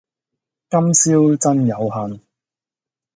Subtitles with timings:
[0.67, 2.21] 今宵真有幸